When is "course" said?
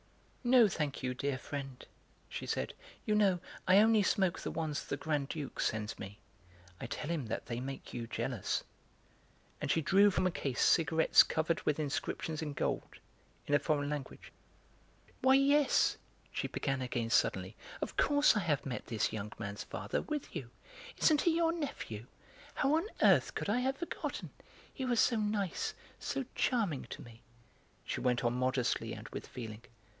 17.95-18.35